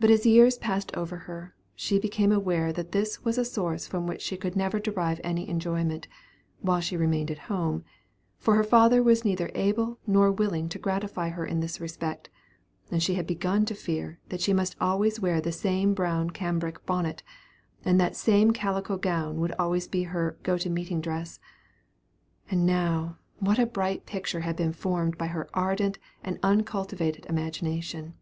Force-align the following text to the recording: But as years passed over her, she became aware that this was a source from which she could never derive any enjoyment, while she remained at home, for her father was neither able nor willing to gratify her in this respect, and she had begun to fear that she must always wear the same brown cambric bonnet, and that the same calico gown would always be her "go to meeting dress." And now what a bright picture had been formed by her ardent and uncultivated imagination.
But 0.00 0.10
as 0.10 0.24
years 0.24 0.56
passed 0.56 0.90
over 0.96 1.16
her, 1.28 1.54
she 1.76 1.98
became 1.98 2.32
aware 2.32 2.72
that 2.72 2.92
this 2.92 3.26
was 3.26 3.36
a 3.36 3.44
source 3.44 3.86
from 3.86 4.06
which 4.06 4.22
she 4.22 4.38
could 4.38 4.56
never 4.56 4.80
derive 4.80 5.20
any 5.22 5.50
enjoyment, 5.50 6.08
while 6.62 6.80
she 6.80 6.96
remained 6.96 7.30
at 7.30 7.40
home, 7.52 7.84
for 8.38 8.54
her 8.54 8.64
father 8.64 9.02
was 9.02 9.22
neither 9.22 9.50
able 9.54 9.98
nor 10.06 10.32
willing 10.32 10.70
to 10.70 10.78
gratify 10.78 11.28
her 11.28 11.44
in 11.44 11.60
this 11.60 11.78
respect, 11.78 12.30
and 12.90 13.02
she 13.02 13.16
had 13.16 13.26
begun 13.26 13.66
to 13.66 13.74
fear 13.74 14.18
that 14.30 14.40
she 14.40 14.54
must 14.54 14.76
always 14.80 15.20
wear 15.20 15.42
the 15.42 15.52
same 15.52 15.92
brown 15.92 16.30
cambric 16.30 16.86
bonnet, 16.86 17.22
and 17.84 18.00
that 18.00 18.12
the 18.12 18.18
same 18.18 18.50
calico 18.50 18.96
gown 18.96 19.38
would 19.40 19.52
always 19.58 19.86
be 19.86 20.04
her 20.04 20.38
"go 20.42 20.56
to 20.56 20.70
meeting 20.70 21.02
dress." 21.02 21.38
And 22.50 22.64
now 22.64 23.18
what 23.40 23.58
a 23.58 23.66
bright 23.66 24.06
picture 24.06 24.40
had 24.40 24.56
been 24.56 24.72
formed 24.72 25.18
by 25.18 25.26
her 25.26 25.50
ardent 25.52 25.98
and 26.22 26.38
uncultivated 26.42 27.26
imagination. 27.26 28.14